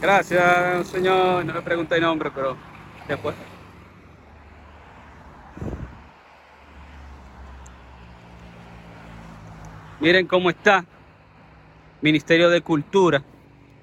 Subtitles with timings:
[0.00, 1.44] Gracias, señor.
[1.44, 2.56] No le pregunté el nombre, pero
[3.08, 3.34] después.
[10.00, 10.84] Miren cómo está
[12.02, 13.22] Ministerio de Cultura.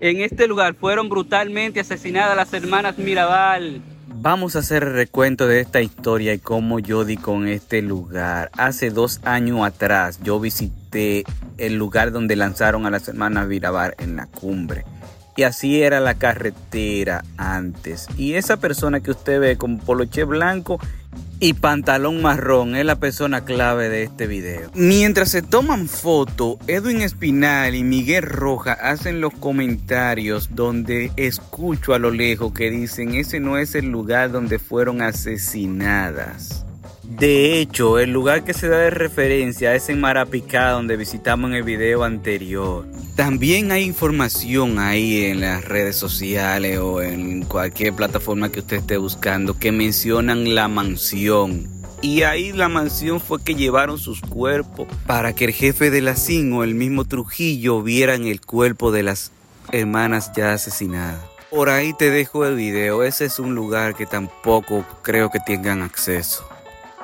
[0.00, 3.80] En este lugar fueron brutalmente asesinadas las hermanas Mirabal.
[4.14, 8.50] Vamos a hacer recuento de esta historia y cómo yo di con este lugar.
[8.56, 11.24] Hace dos años atrás yo visité
[11.56, 14.84] el lugar donde lanzaron a las hermanas Mirabal en la cumbre.
[15.36, 18.06] Y así era la carretera antes.
[18.16, 20.78] Y esa persona que usted ve con poloche blanco
[21.40, 24.70] y pantalón marrón es la persona clave de este video.
[24.74, 31.98] Mientras se toman fotos, Edwin Espinal y Miguel Roja hacen los comentarios donde escucho a
[31.98, 36.64] lo lejos que dicen ese no es el lugar donde fueron asesinadas.
[37.02, 41.56] De hecho, el lugar que se da de referencia es en Marapicá, donde visitamos en
[41.56, 42.86] el video anterior.
[43.16, 48.96] También hay información ahí en las redes sociales o en cualquier plataforma que usted esté
[48.96, 51.68] buscando que mencionan la mansión.
[52.00, 56.16] Y ahí la mansión fue que llevaron sus cuerpos para que el jefe de la
[56.16, 59.30] CIN o el mismo Trujillo vieran el cuerpo de las
[59.70, 61.20] hermanas ya asesinadas.
[61.50, 65.82] Por ahí te dejo el video, ese es un lugar que tampoco creo que tengan
[65.82, 66.48] acceso.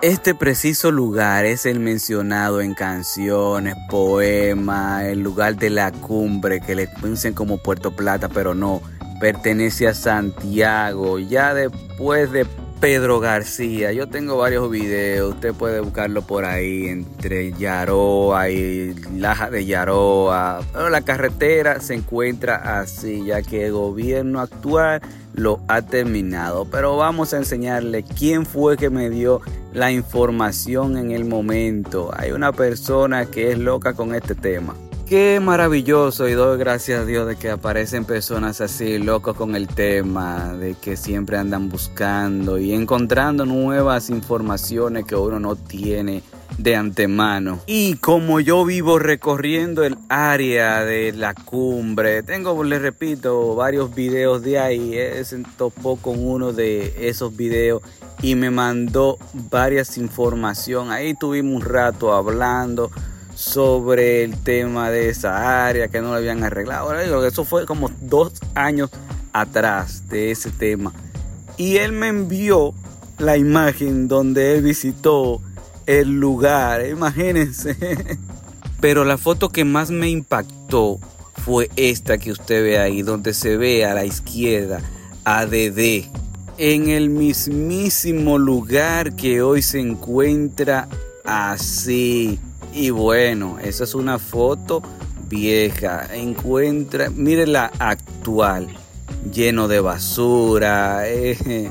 [0.00, 6.76] Este preciso lugar es el mencionado en canciones, poemas, el lugar de la cumbre que
[6.76, 8.80] le piensen como Puerto Plata, pero no,
[9.18, 11.18] pertenece a Santiago.
[11.18, 12.46] Ya después de
[12.80, 19.50] Pedro García, yo tengo varios videos, usted puede buscarlo por ahí entre Yaroa y Laja
[19.50, 20.60] de Yaroa.
[20.72, 25.00] Pero la carretera se encuentra así, ya que el gobierno actual
[25.34, 26.66] lo ha terminado.
[26.66, 29.40] Pero vamos a enseñarle quién fue que me dio
[29.78, 32.10] la información en el momento.
[32.14, 34.74] Hay una persona que es loca con este tema.
[35.08, 39.66] Qué maravilloso y doy gracias a Dios de que aparecen personas así locos con el
[39.66, 46.22] tema, de que siempre andan buscando y encontrando nuevas informaciones que uno no tiene
[46.58, 47.58] de antemano.
[47.64, 54.42] Y como yo vivo recorriendo el área de la cumbre, tengo, les repito, varios videos
[54.42, 54.94] de ahí.
[54.94, 57.80] Él se topó con uno de esos videos
[58.20, 60.90] y me mandó varias información.
[60.90, 62.90] Ahí tuvimos un rato hablando
[63.38, 66.92] sobre el tema de esa área que no lo habían arreglado.
[67.24, 68.90] Eso fue como dos años
[69.32, 70.92] atrás de ese tema.
[71.56, 72.74] Y él me envió
[73.16, 75.40] la imagen donde él visitó
[75.86, 77.76] el lugar, imagínense.
[78.80, 80.98] Pero la foto que más me impactó
[81.44, 84.80] fue esta que usted ve ahí, donde se ve a la izquierda
[85.22, 86.06] ADD.
[86.58, 90.88] En el mismísimo lugar que hoy se encuentra
[91.24, 92.40] así
[92.78, 94.82] y bueno, esa es una foto
[95.28, 96.06] vieja.
[96.14, 98.68] Encuentra, mire la actual,
[99.32, 101.02] lleno de basura.
[101.08, 101.70] Eh,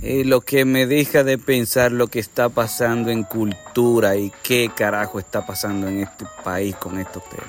[0.00, 4.70] eh, lo que me deja de pensar lo que está pasando en cultura y qué
[4.74, 7.48] carajo está pasando en este país con estos temas.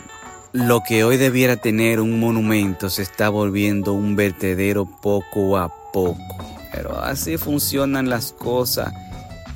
[0.51, 6.17] Lo que hoy debiera tener un monumento se está volviendo un vertedero poco a poco.
[6.73, 8.91] Pero así funcionan las cosas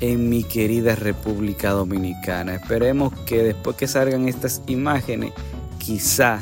[0.00, 2.54] en mi querida República Dominicana.
[2.54, 5.32] Esperemos que después que salgan estas imágenes,
[5.78, 6.40] quizá,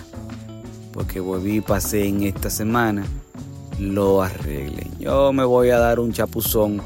[0.93, 3.05] porque volví y pasé en esta semana,
[3.79, 4.91] lo arreglen.
[4.99, 6.83] Yo me voy a dar un chapuzón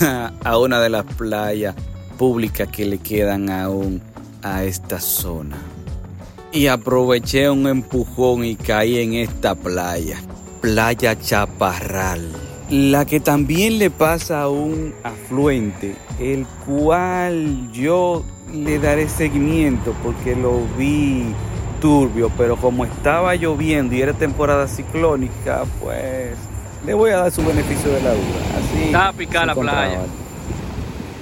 [0.44, 1.74] a una de las playas
[2.18, 4.00] públicas que le quedan aún
[4.42, 5.56] a esta zona.
[6.52, 10.20] Y aproveché un empujón y caí en esta playa,
[10.60, 19.10] Playa Chaparral la que también le pasa a un afluente, el cual yo le daré
[19.10, 21.34] seguimiento porque lo vi
[21.82, 26.30] turbio, pero como estaba lloviendo y era temporada ciclónica, pues
[26.86, 28.40] le voy a dar su beneficio de la duda.
[28.58, 30.00] Así Está picada la playa.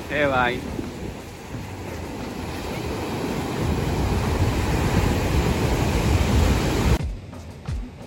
[0.09, 0.61] Qué.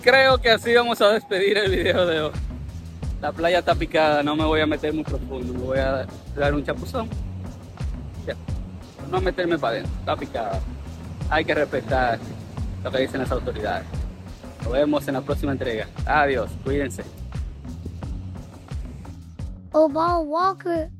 [0.00, 2.43] Creo que así vamos a despedir el video de hoy.
[3.24, 6.06] La playa está picada, no me voy a meter muy profundo, me voy a
[6.36, 7.08] dar un chapuzón.
[8.26, 8.36] Ya.
[9.10, 10.60] No meterme para adentro, está picada.
[11.30, 12.18] Hay que respetar
[12.82, 13.86] lo que dicen las autoridades.
[14.62, 15.88] Nos vemos en la próxima entrega.
[16.04, 17.02] Adiós, cuídense.
[19.72, 20.90] Obama Walker